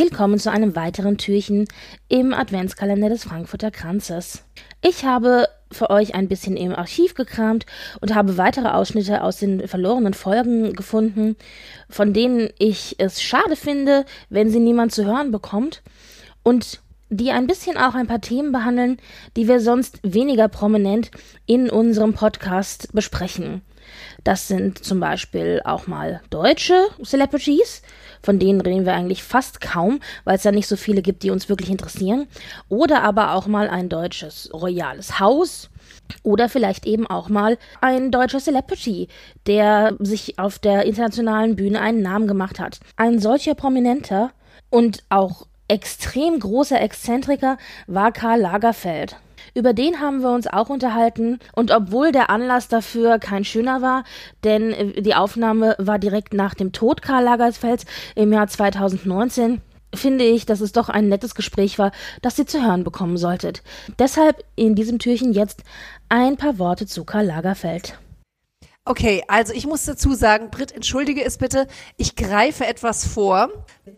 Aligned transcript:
Willkommen 0.00 0.38
zu 0.38 0.52
einem 0.52 0.76
weiteren 0.76 1.18
Türchen 1.18 1.66
im 2.08 2.32
Adventskalender 2.32 3.08
des 3.08 3.24
Frankfurter 3.24 3.72
Kranzes. 3.72 4.44
Ich 4.80 5.04
habe 5.04 5.48
für 5.72 5.90
euch 5.90 6.14
ein 6.14 6.28
bisschen 6.28 6.56
im 6.56 6.72
Archiv 6.72 7.14
gekramt 7.14 7.66
und 8.00 8.14
habe 8.14 8.38
weitere 8.38 8.68
Ausschnitte 8.68 9.24
aus 9.24 9.38
den 9.38 9.66
verlorenen 9.66 10.14
Folgen 10.14 10.74
gefunden, 10.74 11.34
von 11.90 12.12
denen 12.12 12.48
ich 12.60 12.94
es 13.00 13.20
schade 13.20 13.56
finde, 13.56 14.04
wenn 14.30 14.50
sie 14.50 14.60
niemand 14.60 14.92
zu 14.92 15.04
hören 15.04 15.32
bekommt 15.32 15.82
und 16.44 16.78
die 17.10 17.32
ein 17.32 17.48
bisschen 17.48 17.76
auch 17.76 17.96
ein 17.96 18.06
paar 18.06 18.20
Themen 18.20 18.52
behandeln, 18.52 18.98
die 19.36 19.48
wir 19.48 19.58
sonst 19.58 19.98
weniger 20.04 20.46
prominent 20.46 21.10
in 21.44 21.70
unserem 21.70 22.14
Podcast 22.14 22.92
besprechen. 22.92 23.62
Das 24.24 24.48
sind 24.48 24.84
zum 24.84 25.00
Beispiel 25.00 25.60
auch 25.64 25.86
mal 25.86 26.20
deutsche 26.30 26.88
Celebrities, 27.04 27.82
von 28.22 28.38
denen 28.38 28.60
reden 28.60 28.84
wir 28.84 28.94
eigentlich 28.94 29.22
fast 29.22 29.60
kaum, 29.60 30.00
weil 30.24 30.36
es 30.36 30.44
ja 30.44 30.52
nicht 30.52 30.66
so 30.66 30.76
viele 30.76 31.02
gibt, 31.02 31.22
die 31.22 31.30
uns 31.30 31.48
wirklich 31.48 31.70
interessieren. 31.70 32.26
Oder 32.68 33.02
aber 33.02 33.34
auch 33.34 33.46
mal 33.46 33.68
ein 33.68 33.88
deutsches 33.88 34.50
royales 34.52 35.20
Haus. 35.20 35.70
Oder 36.22 36.48
vielleicht 36.48 36.86
eben 36.86 37.06
auch 37.06 37.28
mal 37.28 37.58
ein 37.80 38.10
deutscher 38.10 38.40
Celebrity, 38.40 39.08
der 39.46 39.94
sich 39.98 40.38
auf 40.38 40.58
der 40.58 40.84
internationalen 40.84 41.56
Bühne 41.56 41.80
einen 41.80 42.02
Namen 42.02 42.26
gemacht 42.26 42.58
hat. 42.58 42.80
Ein 42.96 43.18
solcher 43.18 43.54
prominenter 43.54 44.32
und 44.70 45.04
auch 45.10 45.46
extrem 45.68 46.40
großer 46.40 46.80
Exzentriker 46.80 47.58
war 47.86 48.12
Karl 48.12 48.40
Lagerfeld. 48.40 49.16
Über 49.58 49.72
den 49.72 49.98
haben 49.98 50.22
wir 50.22 50.30
uns 50.30 50.46
auch 50.46 50.68
unterhalten. 50.68 51.40
Und 51.52 51.72
obwohl 51.72 52.12
der 52.12 52.30
Anlass 52.30 52.68
dafür 52.68 53.18
kein 53.18 53.44
schöner 53.44 53.82
war, 53.82 54.04
denn 54.44 54.72
äh, 54.72 55.02
die 55.02 55.16
Aufnahme 55.16 55.74
war 55.78 55.98
direkt 55.98 56.32
nach 56.32 56.54
dem 56.54 56.70
Tod 56.70 57.02
Karl 57.02 57.24
Lagerfelds 57.24 57.84
im 58.14 58.32
Jahr 58.32 58.46
2019, 58.46 59.60
finde 59.92 60.22
ich, 60.22 60.46
dass 60.46 60.60
es 60.60 60.70
doch 60.70 60.88
ein 60.88 61.08
nettes 61.08 61.34
Gespräch 61.34 61.76
war, 61.76 61.90
das 62.22 62.38
ihr 62.38 62.46
zu 62.46 62.64
hören 62.64 62.84
bekommen 62.84 63.16
solltet. 63.16 63.64
Deshalb 63.98 64.44
in 64.54 64.76
diesem 64.76 65.00
Türchen 65.00 65.32
jetzt 65.32 65.64
ein 66.08 66.36
paar 66.36 66.60
Worte 66.60 66.86
zu 66.86 67.04
Karl 67.04 67.26
Lagerfeld. 67.26 67.98
Okay, 68.88 69.22
also 69.28 69.52
ich 69.52 69.66
muss 69.66 69.84
dazu 69.84 70.14
sagen, 70.14 70.48
Britt, 70.50 70.72
entschuldige 70.72 71.22
es 71.22 71.36
bitte, 71.36 71.66
ich 71.98 72.16
greife 72.16 72.64
etwas 72.66 73.06
vor. 73.06 73.50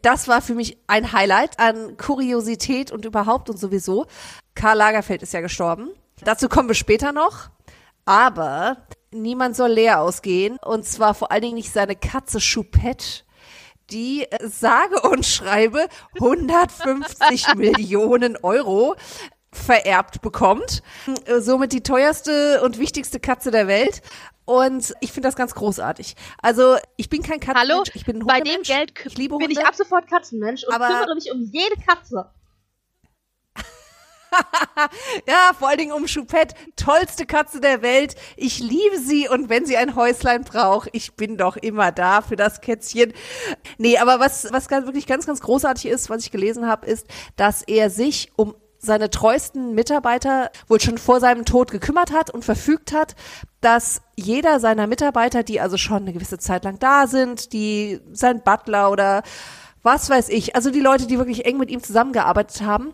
Das 0.03 0.27
war 0.27 0.43
für 0.43 0.55
mich 0.55 0.79
ein 0.89 1.13
Highlight 1.13 1.61
an 1.61 1.97
Kuriosität 1.97 2.91
und 2.91 3.05
überhaupt 3.05 3.49
und 3.51 3.57
sowieso. 3.57 4.07
Karl 4.55 4.77
Lagerfeld 4.77 5.23
ist 5.23 5.33
ja 5.33 5.41
gestorben. 5.41 5.91
Dazu 6.23 6.49
kommen 6.49 6.69
wir 6.69 6.75
später 6.75 7.13
noch. 7.13 7.49
Aber 8.05 8.77
niemand 9.11 9.57
soll 9.57 9.71
leer 9.71 10.01
ausgehen. 10.01 10.59
Und 10.65 10.85
zwar 10.85 11.15
vor 11.15 11.31
allen 11.31 11.43
Dingen 11.43 11.55
nicht 11.55 11.73
seine 11.73 11.97
Katze 11.97 12.39
Choupette 12.41 13.25
die 13.91 14.27
sage 14.43 15.01
und 15.03 15.27
schreibe 15.27 15.87
150 16.21 17.55
Millionen 17.57 18.37
Euro 18.37 18.97
vererbt 19.53 20.21
bekommt. 20.23 20.83
Somit 21.39 21.73
die 21.73 21.83
teuerste 21.83 22.63
und 22.63 22.79
wichtigste 22.79 23.19
Katze 23.19 23.51
der 23.51 23.67
Welt. 23.67 24.01
Und 24.45 24.95
ich 25.01 25.13
finde 25.13 25.29
das 25.29 25.37
ganz 25.37 25.55
großartig. 25.55 26.17
Also 26.43 26.77
ich 26.97 27.09
bin 27.09 27.23
kein 27.23 27.41
Katzenmensch, 27.41 27.71
Hallo? 27.71 27.83
ich 27.95 28.05
bin 28.05 28.17
ein 28.19 28.27
Bei 28.27 28.41
dem 28.41 28.55
Hundemensch. 28.57 28.69
Geld 28.69 28.93
ich 29.07 29.19
liebe 29.19 29.37
bin 29.37 29.47
Hunde. 29.49 29.61
ich 29.61 29.67
ab 29.67 29.75
sofort 29.75 30.09
Katzenmensch 30.09 30.65
und 30.65 30.73
kümmere 30.75 31.15
mich 31.15 31.31
um 31.33 31.41
jede 31.53 31.77
Katze. 31.87 32.31
Ja, 35.27 35.53
vor 35.59 35.69
allen 35.69 35.79
Dingen 35.79 35.93
um 35.93 36.07
Choupette, 36.07 36.55
tollste 36.77 37.27
Katze 37.27 37.61
der 37.61 37.83
Welt. 37.83 38.15
Ich 38.37 38.59
liebe 38.59 38.99
sie 38.99 39.29
und 39.29 39.49
wenn 39.49 39.67
sie 39.67 39.77
ein 39.77 39.95
Häuslein 39.95 40.45
braucht, 40.45 40.89
ich 40.93 41.15
bin 41.15 41.37
doch 41.37 41.57
immer 41.57 41.93
da 41.93 42.23
für 42.23 42.37
das 42.37 42.61
Kätzchen. 42.61 43.13
Nee, 43.79 43.99
aber 43.99 44.21
was, 44.21 44.53
was 44.53 44.69
ganz, 44.69 44.87
wirklich 44.87 45.07
ganz, 45.07 45.27
ganz 45.27 45.41
großartig 45.41 45.87
ist, 45.87 46.11
was 46.11 46.25
ich 46.25 46.31
gelesen 46.31 46.67
habe, 46.67 46.87
ist, 46.87 47.07
dass 47.37 47.63
er 47.63 47.91
sich 47.91 48.33
um 48.37 48.55
seine 48.79 49.11
treuesten 49.11 49.75
Mitarbeiter 49.75 50.51
wohl 50.67 50.81
schon 50.81 50.97
vor 50.97 51.21
seinem 51.21 51.45
Tod 51.45 51.71
gekümmert 51.71 52.13
hat 52.13 52.31
und 52.31 52.45
verfügt 52.45 52.93
hat, 52.93 53.15
dass 53.61 54.01
jeder 54.17 54.59
seiner 54.59 54.87
Mitarbeiter, 54.87 55.43
die 55.43 55.61
also 55.61 55.77
schon 55.77 55.99
eine 55.99 56.15
gewisse 56.15 56.39
Zeit 56.39 56.65
lang 56.65 56.79
da 56.79 57.07
sind, 57.07 57.53
die 57.53 58.01
sein 58.13 58.43
Butler 58.43 58.91
oder 58.91 59.23
was 59.83 60.09
weiß 60.09 60.31
ich, 60.31 60.57
also 60.57 60.71
die 60.71 60.81
Leute, 60.81 61.07
die 61.07 61.19
wirklich 61.19 61.45
eng 61.45 61.59
mit 61.59 61.71
ihm 61.71 61.83
zusammengearbeitet 61.83 62.63
haben, 62.63 62.93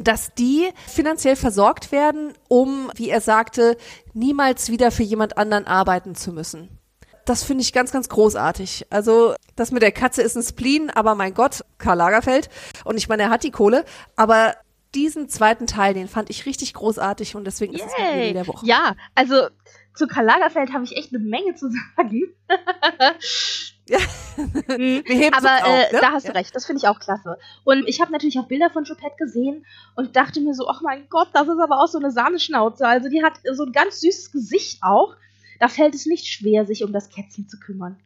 dass 0.00 0.34
die 0.34 0.68
finanziell 0.86 1.36
versorgt 1.36 1.92
werden, 1.92 2.32
um, 2.48 2.90
wie 2.94 3.10
er 3.10 3.20
sagte, 3.20 3.76
niemals 4.12 4.70
wieder 4.70 4.90
für 4.90 5.02
jemand 5.02 5.38
anderen 5.38 5.66
arbeiten 5.66 6.14
zu 6.14 6.32
müssen. 6.32 6.78
Das 7.24 7.42
finde 7.42 7.62
ich 7.62 7.72
ganz, 7.72 7.90
ganz 7.90 8.08
großartig. 8.08 8.86
Also, 8.90 9.34
das 9.56 9.70
mit 9.70 9.82
der 9.82 9.92
Katze 9.92 10.22
ist 10.22 10.36
ein 10.36 10.42
Spleen, 10.42 10.90
aber 10.90 11.14
mein 11.14 11.32
Gott, 11.32 11.64
Karl 11.78 11.96
Lagerfeld. 11.96 12.50
Und 12.84 12.98
ich 12.98 13.08
meine, 13.08 13.24
er 13.24 13.30
hat 13.30 13.44
die 13.44 13.50
Kohle, 13.50 13.84
aber 14.14 14.54
diesen 14.94 15.28
zweiten 15.28 15.66
Teil, 15.66 15.94
den 15.94 16.08
fand 16.08 16.30
ich 16.30 16.46
richtig 16.46 16.74
großartig 16.74 17.34
und 17.34 17.44
deswegen 17.44 17.74
ist 17.74 17.86
es 17.86 17.92
mein 17.98 18.12
Baby 18.12 18.24
Yay. 18.24 18.32
der 18.34 18.46
Woche. 18.46 18.66
Ja, 18.66 18.94
also 19.14 19.48
zu 19.94 20.06
Karl 20.06 20.26
Lagerfeld 20.26 20.72
habe 20.72 20.84
ich 20.84 20.96
echt 20.96 21.14
eine 21.14 21.24
Menge 21.24 21.54
zu 21.54 21.70
sagen. 21.70 22.34
Mhm. 23.88 23.94
Wir 25.06 25.16
heben's 25.16 25.36
Aber 25.44 25.66
auf, 25.66 25.78
äh, 25.90 25.92
ne? 25.92 26.00
da 26.00 26.12
hast 26.12 26.24
Ja. 26.24 26.32
du 26.32 26.38
recht, 26.38 26.54
das 26.54 26.66
finde 26.66 26.78
ich 26.82 26.88
auch 26.88 26.98
klasse. 26.98 27.38
Und 27.64 27.86
ich 27.88 28.00
habe 28.00 28.12
natürlich 28.12 28.38
auch 28.38 28.46
Bilder 28.48 28.70
von 28.70 28.84
Choupette 28.84 29.16
gesehen 29.18 29.64
und 29.94 30.16
dachte 30.16 30.40
mir 30.40 30.54
so, 30.54 30.68
ach 30.68 30.80
mein 30.80 31.08
Gott, 31.08 31.28
das 31.32 31.46
ist 31.48 31.58
aber 31.60 31.80
auch 31.82 31.88
so 31.88 31.98
eine 31.98 32.10
Sahneschnauze. 32.10 32.86
Also 32.86 33.08
die 33.08 33.22
hat 33.22 33.34
so 33.52 33.64
ein 33.64 33.72
ganz 33.72 34.00
süßes 34.00 34.32
Gesicht 34.32 34.82
auch. 34.82 35.14
Da 35.60 35.68
fällt 35.68 35.94
es 35.94 36.06
nicht 36.06 36.26
schwer, 36.26 36.66
sich 36.66 36.82
um 36.82 36.92
das 36.92 37.10
Kätzchen 37.10 37.48
zu 37.48 37.58
kümmern. 37.60 37.96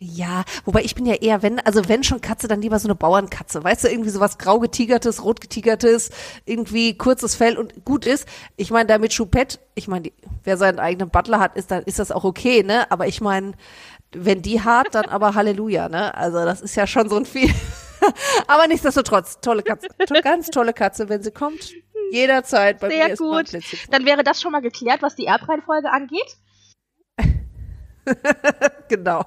Ja, 0.00 0.44
wobei 0.64 0.82
ich 0.82 0.94
bin 0.94 1.06
ja 1.06 1.14
eher, 1.14 1.42
wenn, 1.42 1.60
also 1.60 1.88
wenn 1.88 2.02
schon 2.02 2.20
Katze, 2.20 2.48
dann 2.48 2.60
lieber 2.60 2.78
so 2.78 2.88
eine 2.88 2.96
Bauernkatze. 2.96 3.62
Weißt 3.62 3.84
du, 3.84 3.88
irgendwie 3.88 4.10
sowas 4.10 4.38
grau 4.38 4.58
getigertes, 4.58 5.24
rot 5.24 5.40
getigertes, 5.40 6.10
irgendwie 6.44 6.98
kurzes 6.98 7.36
Fell 7.36 7.56
und 7.56 7.84
gut 7.84 8.04
ist. 8.04 8.26
Ich 8.56 8.70
meine, 8.70 8.86
da 8.86 8.98
mit 8.98 9.16
Choupette, 9.16 9.58
ich 9.74 9.86
meine, 9.86 10.10
wer 10.42 10.56
seinen 10.56 10.80
eigenen 10.80 11.10
Butler 11.10 11.38
hat, 11.38 11.56
ist 11.56 11.70
dann 11.70 11.84
ist 11.84 11.98
das 11.98 12.10
auch 12.10 12.24
okay, 12.24 12.62
ne? 12.64 12.90
Aber 12.90 13.06
ich 13.06 13.20
meine, 13.20 13.52
wenn 14.12 14.42
die 14.42 14.60
hart, 14.60 14.94
dann 14.94 15.06
aber 15.06 15.34
Halleluja, 15.34 15.88
ne? 15.88 16.14
Also 16.14 16.44
das 16.44 16.60
ist 16.60 16.74
ja 16.74 16.86
schon 16.86 17.08
so 17.08 17.16
ein 17.16 17.24
viel. 17.24 17.52
aber 18.48 18.66
nichtsdestotrotz, 18.66 19.40
tolle 19.40 19.62
Katze, 19.62 19.88
to 20.06 20.14
ganz 20.22 20.50
tolle 20.50 20.72
Katze, 20.72 21.08
wenn 21.08 21.22
sie 21.22 21.30
kommt. 21.30 21.72
Jederzeit 22.10 22.80
bei 22.80 22.90
Sehr 22.90 23.08
mir 23.08 23.16
gut. 23.16 23.52
Dann 23.90 24.04
wäre 24.04 24.22
das 24.24 24.40
schon 24.42 24.52
mal 24.52 24.60
geklärt, 24.60 25.02
was 25.02 25.14
die 25.14 25.26
Erbreihenfolge 25.26 25.90
angeht. 25.90 26.36
Genau. 28.88 29.24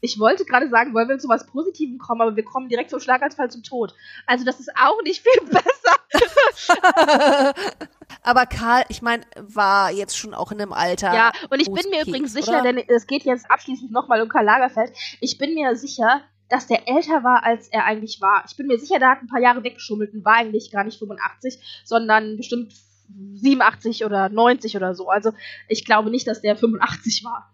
Ich 0.00 0.18
wollte 0.18 0.44
gerade 0.44 0.68
sagen, 0.68 0.94
wollen 0.94 1.08
wir 1.08 1.18
zu 1.18 1.28
was 1.28 1.46
Positivem 1.46 1.98
kommen, 1.98 2.22
aber 2.22 2.36
wir 2.36 2.44
kommen 2.44 2.68
direkt 2.68 2.90
vom 2.90 3.00
Schlaganfall 3.00 3.50
zum 3.50 3.62
Tod. 3.62 3.94
Also 4.26 4.44
das 4.44 4.60
ist 4.60 4.70
auch 4.76 5.02
nicht 5.02 5.22
viel 5.22 5.46
besser. 5.46 5.80
aber 8.22 8.46
Karl, 8.46 8.84
ich 8.88 9.02
meine, 9.02 9.24
war 9.36 9.90
jetzt 9.90 10.16
schon 10.16 10.34
auch 10.34 10.52
in 10.52 10.60
einem 10.60 10.72
Alter. 10.72 11.14
Ja, 11.14 11.32
und 11.50 11.60
ich 11.60 11.70
bin 11.70 11.90
mir 11.90 12.06
übrigens 12.06 12.32
sicher, 12.32 12.60
oder? 12.60 12.72
denn 12.72 12.78
es 12.88 13.06
geht 13.06 13.24
jetzt 13.24 13.50
abschließend 13.50 13.90
nochmal 13.90 14.22
um 14.22 14.28
Karl 14.28 14.44
Lagerfeld. 14.44 14.92
Ich 15.20 15.38
bin 15.38 15.54
mir 15.54 15.76
sicher, 15.76 16.22
dass 16.48 16.66
der 16.66 16.88
älter 16.88 17.22
war, 17.22 17.44
als 17.44 17.68
er 17.68 17.84
eigentlich 17.84 18.20
war. 18.20 18.44
Ich 18.48 18.56
bin 18.56 18.66
mir 18.66 18.78
sicher, 18.78 18.98
der 18.98 19.10
hat 19.10 19.22
ein 19.22 19.28
paar 19.28 19.40
Jahre 19.40 19.62
weggeschummelt 19.62 20.12
und 20.12 20.24
war 20.24 20.34
eigentlich 20.34 20.70
gar 20.70 20.84
nicht 20.84 20.98
85, 20.98 21.82
sondern 21.84 22.36
bestimmt 22.36 22.72
87 23.34 24.04
oder 24.04 24.28
90 24.28 24.76
oder 24.76 24.94
so. 24.94 25.08
Also 25.08 25.32
ich 25.68 25.84
glaube 25.84 26.10
nicht, 26.10 26.26
dass 26.26 26.40
der 26.40 26.56
85 26.56 27.24
war. 27.24 27.52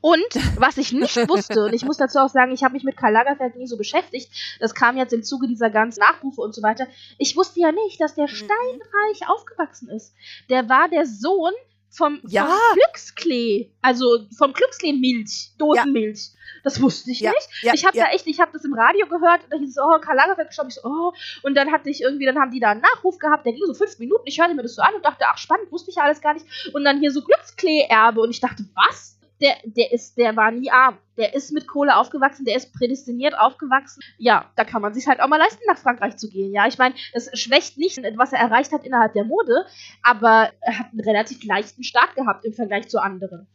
Und 0.00 0.24
was 0.56 0.76
ich 0.78 0.92
nicht 0.92 1.16
wusste, 1.28 1.64
und 1.64 1.72
ich 1.72 1.84
muss 1.84 1.96
dazu 1.96 2.18
auch 2.18 2.28
sagen, 2.28 2.52
ich 2.52 2.62
habe 2.64 2.74
mich 2.74 2.84
mit 2.84 2.96
Karl 2.96 3.12
Lagerfeld 3.12 3.56
nie 3.56 3.66
so 3.66 3.76
beschäftigt, 3.76 4.30
das 4.60 4.74
kam 4.74 4.96
jetzt 4.96 5.12
im 5.12 5.22
Zuge 5.22 5.46
dieser 5.48 5.70
ganzen 5.70 6.00
Nachrufe 6.00 6.40
und 6.40 6.54
so 6.54 6.62
weiter. 6.62 6.86
Ich 7.18 7.36
wusste 7.36 7.60
ja 7.60 7.72
nicht, 7.72 8.00
dass 8.00 8.14
der 8.14 8.28
steinreich 8.28 9.28
aufgewachsen 9.28 9.88
ist. 9.90 10.14
Der 10.48 10.68
war 10.68 10.88
der 10.88 11.06
Sohn 11.06 11.52
vom, 11.90 12.20
Ja. 12.28 12.46
vom 12.46 12.54
Glücksklee, 12.74 13.70
also 13.82 14.26
vom 14.36 14.52
Glücksklee-Milch, 14.52 15.52
Dosenmilch. 15.58 16.30
Das 16.62 16.80
wusste 16.80 17.10
ich 17.10 17.20
Ja, 17.20 17.30
nicht. 17.30 17.48
ja, 17.62 17.72
ich 17.74 17.84
habe 17.86 17.96
ja. 17.96 18.04
da 18.04 18.10
echt, 18.12 18.26
ich 18.26 18.38
habe 18.38 18.52
das 18.52 18.64
im 18.64 18.74
Radio 18.74 19.06
gehört, 19.06 19.42
und 19.44 19.52
da 19.52 19.56
hieß 19.58 19.70
es, 19.70 19.78
oh, 19.78 19.98
Karl 20.00 20.14
Lagerfeld 20.16 20.48
gestorben. 20.48 20.68
Ich 20.70 20.76
so, 20.76 20.82
oh, 20.84 21.12
und 21.42 21.54
dann 21.54 21.72
hatte 21.72 21.88
ich 21.90 22.02
irgendwie, 22.02 22.26
dann 22.26 22.38
haben 22.38 22.50
die 22.50 22.60
da 22.60 22.70
einen 22.70 22.80
Nachruf 22.82 23.18
gehabt, 23.18 23.44
der 23.46 23.54
ging 23.54 23.64
so 23.66 23.74
fünf 23.74 23.98
Minuten. 23.98 24.22
Ich 24.26 24.38
hörte 24.40 24.54
mir 24.54 24.62
das 24.62 24.74
so 24.74 24.82
an 24.82 24.94
und 24.94 25.04
dachte, 25.04 25.24
ach 25.26 25.38
spannend, 25.38 25.72
wusste 25.72 25.90
ich 25.90 25.96
ja 25.96 26.02
alles 26.04 26.20
gar 26.20 26.34
nicht. 26.34 26.46
Und 26.74 26.84
dann 26.84 27.00
hier 27.00 27.10
so 27.12 27.22
Glücksklee-Erbe 27.22 28.20
und 28.20 28.30
ich 28.30 28.40
dachte, 28.40 28.64
was? 28.74 29.16
Der, 29.40 29.56
der 29.64 29.92
ist, 29.92 30.16
der 30.18 30.36
war 30.36 30.50
nie 30.50 30.70
arm. 30.70 30.98
Der 31.16 31.34
ist 31.34 31.52
mit 31.52 31.66
Kohle 31.66 31.96
aufgewachsen, 31.96 32.44
der 32.44 32.56
ist 32.56 32.72
prädestiniert 32.72 33.38
aufgewachsen. 33.38 34.02
Ja, 34.18 34.50
da 34.56 34.64
kann 34.64 34.82
man 34.82 34.94
sich 34.94 35.06
halt 35.06 35.20
auch 35.20 35.28
mal 35.28 35.38
leisten, 35.38 35.62
nach 35.66 35.78
Frankreich 35.78 36.16
zu 36.16 36.28
gehen. 36.28 36.52
Ja, 36.52 36.66
ich 36.66 36.78
meine, 36.78 36.94
das 37.12 37.30
schwächt 37.38 37.78
nicht, 37.78 37.98
was 38.16 38.32
er 38.32 38.38
erreicht 38.38 38.72
hat 38.72 38.84
innerhalb 38.84 39.12
der 39.14 39.24
Mode, 39.24 39.66
aber 40.02 40.50
er 40.60 40.78
hat 40.78 40.92
einen 40.92 41.00
relativ 41.00 41.44
leichten 41.44 41.84
Start 41.84 42.14
gehabt 42.14 42.44
im 42.44 42.52
Vergleich 42.52 42.88
zu 42.88 43.00
anderen. 43.00 43.46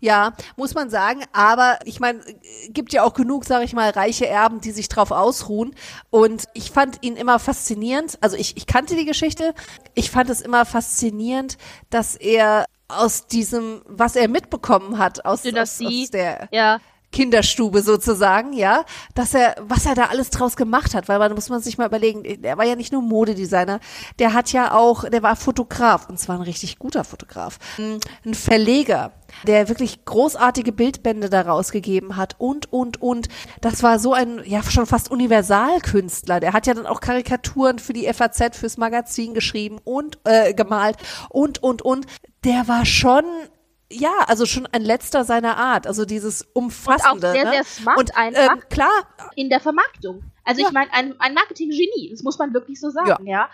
Ja, 0.00 0.32
muss 0.56 0.74
man 0.74 0.90
sagen, 0.90 1.22
aber 1.32 1.78
ich 1.84 2.00
meine, 2.00 2.20
gibt 2.68 2.92
ja 2.92 3.02
auch 3.02 3.14
genug, 3.14 3.44
sage 3.44 3.64
ich 3.64 3.74
mal, 3.74 3.90
reiche 3.90 4.26
Erben, 4.26 4.60
die 4.60 4.70
sich 4.70 4.88
drauf 4.88 5.10
ausruhen. 5.10 5.74
Und 6.10 6.44
ich 6.54 6.70
fand 6.70 7.02
ihn 7.02 7.16
immer 7.16 7.38
faszinierend. 7.38 8.18
Also 8.20 8.36
ich, 8.36 8.56
ich 8.56 8.66
kannte 8.66 8.96
die 8.96 9.04
Geschichte. 9.04 9.54
Ich 9.94 10.10
fand 10.10 10.30
es 10.30 10.40
immer 10.40 10.64
faszinierend, 10.64 11.58
dass 11.90 12.16
er 12.16 12.64
aus 12.98 13.26
diesem, 13.26 13.82
was 13.86 14.16
er 14.16 14.28
mitbekommen 14.28 14.98
hat, 14.98 15.24
aus, 15.24 15.40
aus, 15.40 15.42
Dynastie. 15.42 16.04
aus 16.04 16.10
der 16.10 16.48
Ja, 16.52 16.80
Kinderstube 17.12 17.82
sozusagen, 17.82 18.52
ja, 18.52 18.84
dass 19.14 19.34
er, 19.34 19.56
was 19.60 19.86
er 19.86 19.94
da 19.94 20.06
alles 20.06 20.30
draus 20.30 20.56
gemacht 20.56 20.94
hat, 20.94 21.08
weil 21.08 21.18
man 21.18 21.34
muss 21.34 21.48
man 21.48 21.60
sich 21.60 21.76
mal 21.76 21.86
überlegen, 21.86 22.24
er 22.24 22.56
war 22.56 22.64
ja 22.64 22.76
nicht 22.76 22.92
nur 22.92 23.02
Modedesigner, 23.02 23.80
der 24.18 24.32
hat 24.32 24.52
ja 24.52 24.72
auch, 24.72 25.08
der 25.08 25.22
war 25.22 25.34
Fotograf 25.36 26.08
und 26.08 26.18
zwar 26.18 26.36
ein 26.36 26.42
richtig 26.42 26.78
guter 26.78 27.02
Fotograf, 27.02 27.58
ein 27.78 28.34
Verleger, 28.34 29.12
der 29.46 29.68
wirklich 29.68 30.04
großartige 30.04 30.72
Bildbände 30.72 31.30
daraus 31.30 31.72
gegeben 31.72 32.16
hat 32.16 32.36
und, 32.38 32.72
und, 32.72 33.00
und. 33.02 33.28
Das 33.60 33.82
war 33.82 33.98
so 33.98 34.12
ein, 34.12 34.40
ja, 34.44 34.62
schon 34.62 34.86
fast 34.86 35.10
Universalkünstler. 35.10 36.40
Der 36.40 36.52
hat 36.52 36.66
ja 36.66 36.74
dann 36.74 36.86
auch 36.86 37.00
Karikaturen 37.00 37.78
für 37.78 37.92
die 37.92 38.12
FAZ, 38.12 38.56
fürs 38.56 38.76
Magazin 38.76 39.34
geschrieben 39.34 39.78
und 39.84 40.18
äh, 40.24 40.54
gemalt 40.54 40.96
und, 41.28 41.62
und, 41.62 41.82
und. 41.82 42.06
Der 42.44 42.68
war 42.68 42.86
schon 42.86 43.24
ja, 43.92 44.12
also 44.28 44.46
schon 44.46 44.66
ein 44.66 44.82
letzter 44.82 45.24
seiner 45.24 45.56
Art, 45.56 45.86
also 45.86 46.04
dieses 46.04 46.42
umfassende. 46.52 47.12
Und 47.12 47.24
auch 47.24 47.32
sehr, 47.32 47.44
ne? 47.44 47.50
sehr 47.50 47.64
smart 47.64 47.98
und, 47.98 48.16
einfach. 48.16 48.54
Ähm, 48.54 48.62
klar. 48.70 49.06
In 49.34 49.50
der 49.50 49.60
Vermarktung. 49.60 50.22
Also 50.44 50.62
Ja. 50.62 50.68
ich 50.68 50.72
meine, 50.72 50.92
ein, 50.92 51.18
ein 51.20 51.34
Marketing-Genie, 51.34 52.10
das 52.10 52.22
muss 52.22 52.38
man 52.38 52.54
wirklich 52.54 52.80
so 52.80 52.90
sagen, 52.90 53.26
ja. 53.26 53.50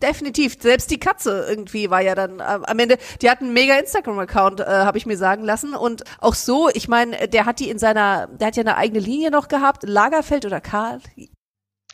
Definitiv. 0.00 0.56
Selbst 0.60 0.90
die 0.90 0.98
Katze 0.98 1.46
irgendwie 1.48 1.88
war 1.90 2.00
ja 2.00 2.16
dann 2.16 2.40
äh, 2.40 2.42
am 2.42 2.78
Ende, 2.78 2.98
die 3.20 3.30
hat 3.30 3.40
einen 3.40 3.52
mega 3.52 3.76
Instagram-Account, 3.76 4.60
äh, 4.60 4.64
habe 4.64 4.98
ich 4.98 5.06
mir 5.06 5.16
sagen 5.16 5.44
lassen. 5.44 5.74
Und 5.74 6.02
auch 6.18 6.34
so, 6.34 6.68
ich 6.70 6.88
meine, 6.88 7.28
der 7.28 7.46
hat 7.46 7.60
die 7.60 7.70
in 7.70 7.78
seiner, 7.78 8.26
der 8.26 8.48
hat 8.48 8.56
ja 8.56 8.62
eine 8.62 8.76
eigene 8.76 8.98
Linie 8.98 9.30
noch 9.30 9.46
gehabt, 9.46 9.84
Lagerfeld 9.84 10.44
oder 10.44 10.60
Karl. 10.60 11.00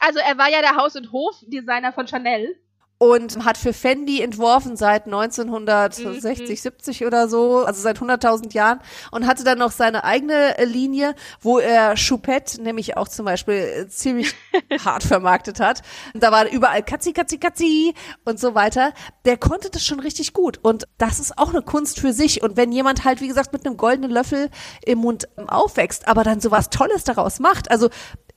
Also 0.00 0.20
er 0.20 0.38
war 0.38 0.48
ja 0.48 0.62
der 0.62 0.76
Haus- 0.76 0.96
und 0.96 1.12
Hofdesigner 1.12 1.92
von 1.92 2.06
Chanel. 2.06 2.56
Und 3.00 3.44
hat 3.44 3.56
für 3.58 3.72
Fendi 3.72 4.20
entworfen 4.22 4.76
seit 4.76 5.06
1960, 5.06 6.48
Mhm. 6.48 6.56
70 6.56 7.06
oder 7.06 7.28
so, 7.28 7.64
also 7.64 7.80
seit 7.80 8.00
100.000 8.00 8.54
Jahren. 8.54 8.80
Und 9.12 9.26
hatte 9.28 9.44
dann 9.44 9.58
noch 9.58 9.70
seine 9.70 10.02
eigene 10.02 10.58
äh, 10.58 10.64
Linie, 10.64 11.14
wo 11.40 11.60
er 11.60 11.94
Choupette 11.94 12.60
nämlich 12.60 12.96
auch 12.96 13.06
zum 13.06 13.24
Beispiel 13.24 13.54
äh, 13.54 13.88
ziemlich 13.88 14.34
hart 14.84 15.04
vermarktet 15.04 15.60
hat. 15.60 15.82
Und 16.12 16.24
da 16.24 16.32
war 16.32 16.50
überall 16.50 16.82
Katzi, 16.82 17.12
Katzi, 17.12 17.38
Katzi 17.38 17.94
und 18.24 18.40
so 18.40 18.56
weiter. 18.56 18.92
Der 19.24 19.36
konnte 19.36 19.70
das 19.70 19.84
schon 19.84 20.00
richtig 20.00 20.32
gut. 20.32 20.58
Und 20.62 20.88
das 20.98 21.20
ist 21.20 21.38
auch 21.38 21.50
eine 21.50 21.62
Kunst 21.62 22.00
für 22.00 22.12
sich. 22.12 22.42
Und 22.42 22.56
wenn 22.56 22.72
jemand 22.72 23.04
halt, 23.04 23.20
wie 23.20 23.28
gesagt, 23.28 23.52
mit 23.52 23.64
einem 23.64 23.76
goldenen 23.76 24.10
Löffel 24.10 24.50
im 24.84 24.98
Mund 24.98 25.28
ähm, 25.36 25.48
aufwächst, 25.48 26.08
aber 26.08 26.24
dann 26.24 26.40
sowas 26.40 26.68
Tolles 26.68 27.04
daraus 27.04 27.38
macht, 27.38 27.70
also 27.70 27.90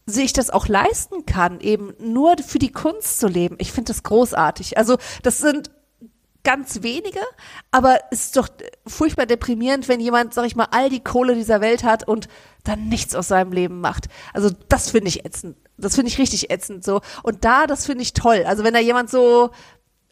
sich 0.06 0.34
das 0.34 0.50
auch 0.50 0.68
leisten 0.68 1.26
kann, 1.26 1.60
eben 1.60 1.94
nur 2.00 2.36
für 2.46 2.60
die 2.60 2.72
Kunst 2.72 3.20
zu 3.20 3.28
leben. 3.28 3.56
Ich 3.60 3.72
finde 3.72 3.90
das 3.94 4.04
großartig. 4.04 4.78
Also 4.78 4.98
das 5.24 5.38
sind 5.38 5.72
ganz 6.44 6.82
wenige, 6.82 7.20
aber 7.70 8.00
es 8.10 8.26
ist 8.26 8.38
doch 8.38 8.50
furchtbar 8.88 9.26
deprimierend, 9.26 9.88
wenn 9.88 10.00
jemand, 10.00 10.34
sag 10.34 10.46
ich 10.46 10.56
mal, 10.56 10.68
all 10.72 10.90
die 10.90 11.04
Kohle 11.04 11.36
dieser 11.36 11.62
Welt 11.62 11.84
hat 11.84 12.08
und 12.08 12.28
dann 12.64 12.90
nichts 12.90 13.16
aus 13.16 13.28
seinem 13.28 13.52
Leben 13.52 13.80
macht. 13.80 14.08
Also 14.34 14.50
das 14.70 14.90
finde 14.90 15.10
ich 15.10 15.26
ätzend. 15.26 15.58
Das 15.78 15.96
finde 15.96 16.10
ich 16.10 16.18
richtig 16.20 16.52
ätzend 16.52 16.84
so. 16.84 17.02
Und 17.24 17.44
da, 17.46 17.68
das 17.68 17.86
finde 17.86 18.04
ich 18.04 18.14
toll. 18.14 18.44
Also 18.46 18.64
wenn 18.64 18.74
da 18.74 18.80
jemand 18.80 19.10
so 19.10 19.52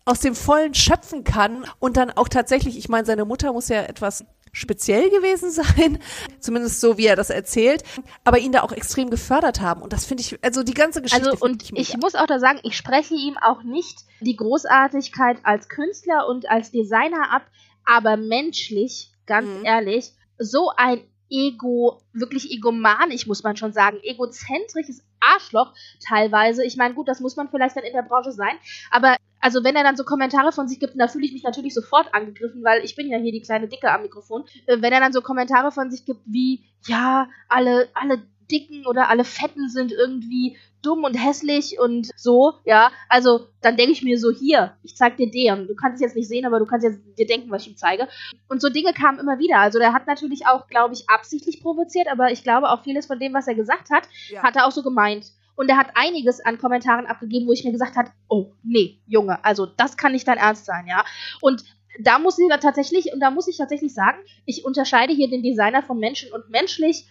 aus 0.06 0.20
dem 0.20 0.36
Vollen 0.36 0.74
schöpfen 0.74 1.24
kann 1.24 1.66
und 1.78 1.98
dann 1.98 2.10
auch 2.10 2.28
tatsächlich, 2.28 2.78
ich 2.78 2.90
meine, 2.90 3.06
seine 3.06 3.26
Mutter 3.26 3.54
muss 3.54 3.70
ja 3.70 3.84
etwas 3.84 4.26
speziell 4.52 5.10
gewesen 5.10 5.52
sein, 5.52 6.00
zumindest 6.40 6.82
so 6.82 6.98
wie 6.98 7.06
er 7.06 7.16
das 7.16 7.30
erzählt, 7.30 7.84
aber 8.24 8.40
ihn 8.40 8.52
da 8.52 8.62
auch 8.62 8.72
extrem 8.72 9.10
gefördert 9.10 9.62
haben 9.62 9.82
und 9.82 9.94
das 9.94 10.06
finde 10.06 10.22
ich, 10.22 10.38
also 10.44 10.64
die 10.64 10.74
ganze 10.74 11.02
Geschichte 11.02 11.30
Also 11.32 11.46
und 11.46 11.72
mega. 11.72 11.82
ich 11.82 11.98
muss 11.98 12.16
auch 12.16 12.26
da 12.28 12.40
sagen, 12.40 12.60
ich 12.64 12.76
spreche 12.76 13.14
ihm 13.16 13.38
auch 13.38 13.64
nicht 13.64 14.00
die 14.22 14.36
Großartigkeit 14.36 15.38
als 15.44 15.70
Künstler 15.70 16.28
und 16.28 16.50
als 16.50 16.72
Designer 16.72 17.32
ab, 17.32 17.44
aber 17.86 18.18
menschlich, 18.18 19.12
ganz 19.26 19.48
Mhm. 19.50 19.66
ehrlich, 19.66 20.12
so 20.38 20.72
ein 20.76 21.02
Ego, 21.30 22.02
wirklich 22.14 22.52
egomanisch, 22.52 23.28
muss 23.28 23.44
man 23.44 23.56
schon 23.56 23.72
sagen, 23.74 23.98
egozentrisches 24.02 25.04
Arschloch 25.20 25.74
teilweise. 26.06 26.66
Ich 26.66 26.78
meine, 26.78 26.94
gut, 26.94 27.08
das 27.08 27.20
muss 27.20 27.36
man 27.36 27.50
vielleicht 27.50 27.76
dann 27.76 27.84
in 27.84 27.94
der 27.94 28.04
Branche 28.04 28.32
sein, 28.32 28.58
aber 28.92 29.16
also 29.42 29.64
wenn 29.64 29.76
er 29.76 29.84
dann 29.84 29.96
so 29.96 30.04
Kommentare 30.04 30.52
von 30.52 30.68
sich 30.68 30.80
gibt, 30.80 31.00
da 31.00 31.08
fühle 31.08 31.26
ich 31.26 31.34
mich 31.34 31.44
natürlich 31.44 31.74
sofort 31.74 32.14
angegriffen, 32.14 32.64
weil 32.64 32.84
ich 32.84 32.96
bin 32.96 33.10
ja 33.10 33.18
hier 33.18 33.32
die 33.32 33.42
kleine 33.42 33.68
Dicke 33.68 33.92
am 33.92 34.02
Mikrofon. 34.02 34.44
Äh, 34.66 34.82
Wenn 34.82 34.94
er 34.94 35.00
dann 35.00 35.14
so 35.14 35.22
Kommentare 35.22 35.72
von 35.72 35.90
sich 35.92 36.06
gibt 36.06 36.22
wie, 36.26 36.66
ja, 36.86 37.30
alle, 37.48 37.90
alle 37.94 38.22
Dicken 38.52 38.86
oder 38.86 39.10
alle 39.10 39.24
Fetten 39.24 39.70
sind 39.70 39.92
irgendwie 39.92 40.58
dumm 40.82 41.04
und 41.04 41.14
hässlich 41.16 41.78
und 41.80 42.10
so, 42.16 42.54
ja, 42.64 42.92
also 43.10 43.48
dann 43.62 43.76
denke 43.76 43.92
ich 43.92 44.02
mir 44.04 44.18
so, 44.18 44.32
hier, 44.32 44.78
ich 44.84 44.96
zeig 44.96 45.18
dir 45.18 45.30
den. 45.30 45.68
Du 45.68 45.76
kannst 45.76 45.96
es 45.96 46.02
jetzt 46.02 46.16
nicht 46.16 46.28
sehen, 46.30 46.46
aber 46.46 46.60
du 46.60 46.66
kannst 46.66 46.86
jetzt 46.86 47.00
dir 47.18 47.26
denken, 47.26 47.52
was 47.52 47.64
ich 47.64 47.70
ihm 47.72 47.78
zeige. 47.78 48.08
Und 48.48 48.62
so 48.62 48.70
Dinge 48.70 48.94
kamen 48.94 49.20
immer 49.20 49.40
wieder. 49.40 49.58
Also 49.60 49.78
der 49.80 49.94
hat 49.94 50.08
natürlich 50.08 50.48
auch, 50.48 50.68
glaube 50.68 50.94
ich, 50.94 51.10
absichtlich 51.10 51.62
provoziert, 51.62 52.08
aber 52.10 52.32
ich 52.32 52.44
glaube 52.44 52.70
auch 52.70 52.84
vieles 52.84 53.08
von 53.08 53.20
dem, 53.20 53.34
was 53.34 53.48
er 53.48 53.56
gesagt 53.56 53.90
hat, 53.90 54.04
Ja. 54.30 54.42
hat 54.44 54.56
er 54.56 54.66
auch 54.68 54.72
so 54.72 54.82
gemeint. 54.84 55.26
Und 55.56 55.68
er 55.70 55.76
hat 55.76 55.88
einiges 55.96 56.40
an 56.40 56.58
Kommentaren 56.58 57.06
abgegeben, 57.06 57.46
wo 57.46 57.52
ich 57.52 57.66
mir 57.66 57.74
gesagt 57.74 57.98
habe, 57.98 58.12
oh, 58.30 58.54
nee, 58.64 59.00
Junge, 59.06 59.44
also 59.44 59.66
das 59.66 59.98
kann 59.98 60.14
nicht 60.14 60.26
dein 60.26 60.38
Ernst 60.38 60.64
sein, 60.66 60.88
ja. 60.88 61.04
Und 61.42 61.66
da 62.02 62.18
muss 62.20 62.40
ich 62.40 62.48
da 62.48 62.56
tatsächlich, 62.58 63.12
und 63.12 63.20
da 63.20 63.30
muss 63.32 63.50
ich 63.50 63.58
tatsächlich 63.58 63.94
sagen, 63.94 64.20
ich 64.46 64.64
unterscheide 64.64 65.12
hier 65.12 65.30
den 65.30 65.44
Designer 65.44 65.84
von 65.84 66.00
Menschen 66.00 66.32
und 66.32 66.50
menschlich 66.50 67.06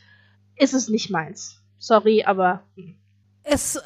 ist 0.58 0.74
es 0.74 0.88
nicht 0.88 1.10
meins. 1.10 1.56
Sorry, 1.78 2.24
aber 2.24 2.62
ist 3.44 3.76
äh, 3.76 3.80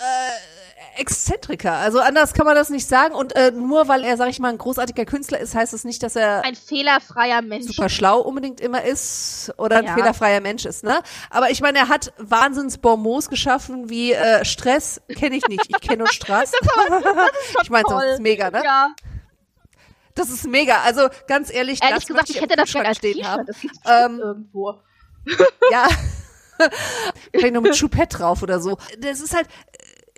Exzentriker. 1.00 1.72
Also 1.74 2.00
anders 2.00 2.32
kann 2.34 2.44
man 2.46 2.54
das 2.54 2.68
nicht 2.68 2.86
sagen. 2.88 3.14
Und 3.14 3.34
äh, 3.36 3.50
nur 3.52 3.86
weil 3.88 4.02
er, 4.04 4.16
sag 4.16 4.28
ich 4.28 4.38
mal, 4.40 4.48
ein 4.50 4.58
großartiger 4.58 5.04
Künstler 5.04 5.38
ist, 5.38 5.54
heißt 5.54 5.72
es 5.72 5.84
nicht, 5.84 6.02
dass 6.02 6.16
er 6.16 6.44
ein 6.44 6.54
fehlerfreier 6.56 7.42
Mensch. 7.42 7.66
super 7.66 7.88
schlau 7.88 8.20
unbedingt 8.20 8.60
immer 8.60 8.82
ist 8.82 9.52
oder 9.58 9.76
ein 9.76 9.84
Ja. 9.84 9.94
fehlerfreier 9.94 10.40
Mensch 10.40 10.64
ist, 10.64 10.82
ne? 10.84 11.00
Aber 11.30 11.50
ich 11.50 11.60
meine, 11.60 11.78
er 11.78 11.88
hat 11.88 12.12
wahnsinns 12.18 12.78
Bonmots 12.78 13.28
geschaffen 13.28 13.88
wie 13.88 14.12
äh, 14.12 14.44
Stress 14.44 15.00
kenne 15.16 15.36
ich 15.36 15.46
nicht. 15.48 15.64
Ich 15.68 15.80
kenne 15.80 15.98
nur 15.98 16.08
Straß. 16.12 16.52
ich 17.62 17.70
meine, 17.70 17.84
das 17.88 18.04
ist 18.14 18.20
mega, 18.20 18.50
ne? 18.50 18.62
Ja, 18.64 18.94
Das 20.14 20.28
ist 20.28 20.46
mega. 20.46 20.80
Also 20.84 21.08
ganz 21.28 21.52
ehrlich, 21.52 21.80
ehrlich 21.82 21.98
das 22.00 22.06
gesagt, 22.06 22.30
ich 22.30 22.40
hätte 22.40 22.56
das 22.56 22.70
gerne 22.72 22.88
als 22.88 22.98
stehen 22.98 23.14
T-Shirt. 23.14 23.26
haben. 23.30 23.46
Das 23.46 23.60
gibt's 23.60 23.78
Ähm, 23.86 24.18
irgendwo. 24.20 24.80
Ja. 25.70 25.86
Vielleicht 27.32 27.54
noch 27.54 27.62
mit 27.62 27.78
Choupette 27.78 28.18
drauf 28.18 28.42
oder 28.42 28.60
so. 28.60 28.76
Das 28.98 29.20
ist 29.20 29.34
halt 29.34 29.46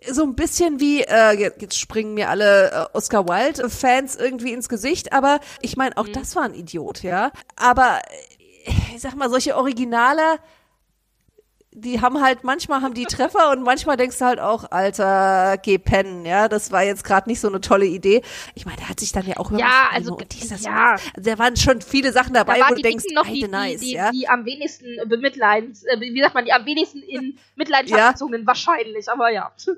äh, 0.00 0.12
so 0.12 0.22
ein 0.24 0.34
bisschen 0.34 0.80
wie, 0.80 1.02
äh, 1.02 1.32
jetzt 1.58 1.78
springen 1.78 2.14
mir 2.14 2.28
alle 2.28 2.70
äh, 2.70 2.96
Oscar 2.96 3.26
Wilde-Fans 3.28 4.16
irgendwie 4.16 4.52
ins 4.52 4.68
Gesicht, 4.68 5.12
aber 5.12 5.40
ich 5.62 5.76
meine, 5.76 5.92
Mhm. 5.92 5.98
auch 5.98 6.08
das 6.08 6.36
war 6.36 6.42
ein 6.44 6.54
Idiot, 6.54 7.02
ja. 7.02 7.30
Aber 7.56 8.00
äh, 8.66 8.70
ich 8.94 9.00
sag 9.00 9.14
mal, 9.16 9.30
solche 9.30 9.56
Originale, 9.56 10.38
die 11.76 12.00
haben 12.00 12.23
halt, 12.23 12.45
manchmal 12.45 12.83
haben 12.83 12.95
die 12.95 13.04
Treffer 13.04 13.50
und 13.50 13.62
manchmal 13.64 13.97
denkst 13.97 14.16
du 14.19 14.25
halt 14.25 14.38
auch, 14.38 14.71
Alter, 14.71 15.59
geh 15.61 15.76
pennen, 15.78 16.25
ja, 16.25 16.47
das 16.49 16.71
war 16.71 16.85
jetzt 16.85 17.02
gerade 17.02 17.28
nicht 17.28 17.40
so 17.40 17.49
eine 17.49 17.61
tolle 17.61 17.85
Idee. 17.87 18.23
Ich 18.54 18.64
meine, 18.64 18.76
der 18.78 18.88
hat 18.88 19.00
sich 19.00 19.11
dann 19.11 19.26
ja 19.26 19.38
auch 19.38 19.50
über 19.50 19.59
Ja, 19.59 19.88
also, 19.93 20.16
ja. 20.19 20.25
das- 20.95 21.02
also, 21.16 21.31
da 21.31 21.38
waren 21.38 21.57
schon 21.57 21.81
viele 21.83 22.12
Sachen 22.12 22.33
dabei, 22.33 22.59
Da 22.61 22.66
wo 22.66 22.69
du 22.71 22.75
die 22.76 22.83
denkst, 22.83 23.07
noch 23.12 23.26
die, 23.26 23.49
nice, 23.49 23.81
die, 23.81 23.87
die, 23.87 23.93
ja. 23.95 24.12
die 24.12 24.28
am 24.28 24.45
wenigsten 24.45 24.87
bemitleidens, 25.09 25.83
äh, 25.83 25.99
wie 26.00 26.23
sagt 26.23 26.35
man, 26.35 26.45
die 26.45 26.52
am 26.52 26.64
wenigsten 26.64 27.02
in 27.02 27.37
Mitleidenschaft 27.57 28.00
Ja. 28.00 28.12
gezogenen, 28.12 28.47
wahrscheinlich, 28.47 29.09
aber 29.11 29.31
ja. 29.31 29.50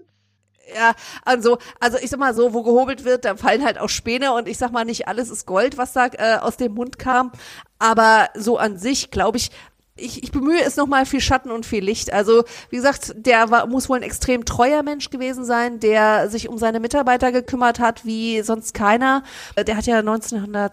Ja, 0.77 0.95
also, 1.25 1.59
also 1.79 1.97
ich 2.03 2.11
sag 2.11 2.19
mal 2.19 2.35
so, 2.35 2.53
wo 2.53 2.65
gehobelt 2.65 3.05
wird, 3.05 3.25
da 3.25 3.37
fallen 3.37 3.65
halt 3.65 3.79
auch 3.79 3.89
Späne 3.89 4.33
und 4.33 4.49
ich 4.49 4.59
sag 4.59 4.73
mal, 4.73 4.85
nicht 4.85 5.07
alles 5.07 5.31
ist 5.31 5.47
Gold, 5.47 5.79
was 5.79 5.93
da 5.93 6.07
äh, 6.09 6.39
aus 6.41 6.57
dem 6.57 6.75
Mund 6.75 6.99
kam. 6.99 7.31
Aber 7.79 8.29
so 8.35 8.59
an 8.59 8.77
sich, 8.77 9.13
glaube 9.13 9.37
ich, 9.39 9.51
ich, 9.97 10.23
ich 10.23 10.31
bemühe 10.31 10.63
es 10.63 10.77
nochmal 10.77 11.07
viel 11.07 11.21
Schatten 11.21 11.51
und 11.51 11.67
viel 11.67 11.85
Licht. 11.85 12.13
Also, 12.13 12.45
wie 12.71 12.77
gesagt, 12.77 13.15
der 13.17 13.51
war, 13.51 13.67
muss 13.67 13.89
wohl 13.89 13.99
ein 13.99 14.03
extrem 14.03 14.45
treuer 14.45 14.83
Mensch 14.83 15.11
gewesen 15.11 15.45
sein, 15.45 15.81
der 15.81 16.29
sich 16.29 16.49
um 16.49 16.59
seine 16.59 16.81
Mitarbeiter 16.81 17.33
gekümmert 17.33 17.81
hat, 17.81 18.05
wie 18.05 18.43
sonst 18.43 18.75
keiner. 18.75 19.23
Äh, 19.55 19.65
Der 19.65 19.77
hat 19.77 19.87
ja 19.87 19.99
1900 19.99 20.73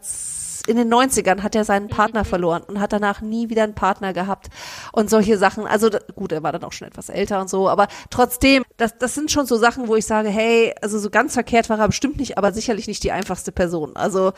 in 0.68 0.78
den 0.78 0.94
90ern 0.94 1.44
hat 1.44 1.56
er 1.56 1.66
seinen 1.66 1.90
Partner 1.90 2.24
verloren 2.24 2.64
und 2.64 2.80
hat 2.80 2.94
danach 2.94 3.22
nie 3.22 3.50
wieder 3.50 3.64
einen 3.64 3.76
Partner 3.76 4.14
gehabt 4.14 4.48
und 4.94 5.10
solche 5.10 5.38
Sachen. 5.38 5.68
Also 5.68 5.90
gut, 6.16 6.32
er 6.32 6.42
war 6.44 6.52
dann 6.52 6.64
auch 6.64 6.72
schon 6.72 6.88
etwas 6.88 7.10
älter 7.10 7.42
und 7.42 7.50
so, 7.50 7.70
aber 7.70 7.88
trotzdem, 8.10 8.64
das, 8.78 8.98
das 8.98 9.14
sind 9.14 9.30
schon 9.30 9.46
so 9.46 9.58
Sachen, 9.58 9.88
wo 9.88 9.96
ich 9.96 10.06
sage, 10.06 10.30
hey, 10.30 10.74
also 10.82 11.00
so 11.00 11.10
ganz 11.10 11.34
verkehrt 11.34 11.70
war 11.70 11.80
er 11.80 11.88
bestimmt 11.88 12.18
nicht, 12.18 12.38
aber 12.38 12.54
sicherlich 12.54 12.88
nicht 12.88 13.04
die 13.04 13.12
einfachste 13.12 13.52
Person. 13.52 13.96
Also, 13.96 14.32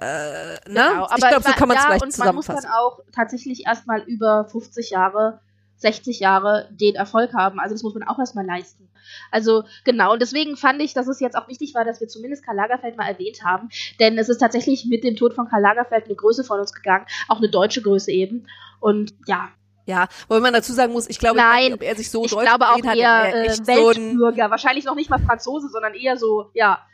äh, 0.00 0.06
ne? 0.06 0.58
Genau, 0.66 1.08
ich 1.16 1.26
glaube, 1.26 1.42
so 1.42 1.52
kann 1.52 1.68
man 1.68 1.76
es 1.76 1.82
ja, 1.82 1.88
vielleicht 1.88 2.02
und 2.04 2.18
man 2.18 2.34
muss 2.34 2.46
zusammenfassen. 2.46 2.62
dann 2.62 2.72
auch 2.72 3.00
tatsächlich 3.14 3.66
erstmal 3.66 4.00
über 4.02 4.44
50 4.44 4.90
Jahre, 4.90 5.40
60 5.80 6.20
Jahre 6.20 6.68
den 6.70 6.94
Erfolg 6.94 7.32
haben. 7.34 7.58
Also 7.58 7.74
das 7.74 7.82
muss 7.82 7.94
man 7.94 8.04
auch 8.04 8.18
erstmal 8.18 8.46
leisten. 8.46 8.88
Also 9.30 9.64
genau, 9.84 10.12
und 10.12 10.22
deswegen 10.22 10.56
fand 10.56 10.80
ich, 10.82 10.94
dass 10.94 11.08
es 11.08 11.20
jetzt 11.20 11.36
auch 11.36 11.48
wichtig 11.48 11.74
war, 11.74 11.84
dass 11.84 12.00
wir 12.00 12.08
zumindest 12.08 12.44
Karl 12.44 12.56
Lagerfeld 12.56 12.96
mal 12.96 13.08
erwähnt 13.08 13.42
haben, 13.44 13.68
denn 13.98 14.18
es 14.18 14.28
ist 14.28 14.38
tatsächlich 14.38 14.86
mit 14.86 15.02
dem 15.02 15.16
Tod 15.16 15.34
von 15.34 15.48
Karl 15.48 15.62
Lagerfeld 15.62 16.04
eine 16.04 16.14
Größe 16.14 16.44
von 16.44 16.60
uns 16.60 16.72
gegangen, 16.72 17.06
auch 17.28 17.38
eine 17.38 17.48
deutsche 17.48 17.82
Größe 17.82 18.12
eben. 18.12 18.46
Und 18.78 19.14
ja, 19.26 19.48
Ja, 19.86 20.06
wobei 20.28 20.40
man 20.40 20.52
dazu 20.52 20.72
sagen 20.72 20.92
muss, 20.92 21.08
ich 21.08 21.18
glaube, 21.18 21.38
Nein, 21.38 21.64
nicht, 21.64 21.74
ob 21.74 21.82
er 21.82 21.96
sich 21.96 22.10
so 22.10 22.24
ich 22.24 22.30
deutsch 22.30 22.44
glaube 22.44 22.68
auch 22.68 22.84
hat, 22.84 22.96
eher 22.96 23.10
er 23.10 23.34
äh, 23.34 23.46
echt 23.46 23.66
so 23.66 23.72
ein, 23.72 23.96
Weltbürger, 23.96 24.50
wahrscheinlich 24.50 24.84
noch 24.84 24.94
nicht 24.94 25.10
mal 25.10 25.18
Franzose, 25.18 25.68
sondern 25.68 25.94
eher 25.94 26.16
so, 26.16 26.50
ja, 26.54 26.86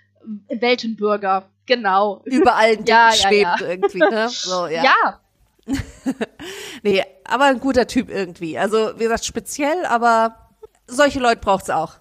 Weltenbürger. 0.49 1.51
Genau. 1.67 2.23
über 2.25 2.55
allen 2.55 2.77
Dingen 2.77 2.87
Ja, 2.87 3.11
ja, 3.11 3.13
schwebt 3.13 3.61
ja. 3.61 3.67
irgendwie, 3.67 3.99
ne? 3.99 4.29
So, 4.29 4.67
ja. 4.69 4.85
ja. 4.85 5.21
nee, 6.83 7.03
aber 7.25 7.45
ein 7.45 7.61
guter 7.61 7.87
Typ 7.87 8.09
irgendwie. 8.09 8.59
Also, 8.59 8.99
wie 8.99 9.05
gesagt, 9.05 9.25
speziell, 9.25 9.85
aber 9.87 10.51
solche 10.87 11.19
Leute 11.21 11.41
braucht's 11.41 11.71
auch. 11.71 11.95